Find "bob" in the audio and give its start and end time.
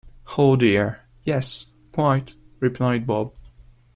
3.05-3.35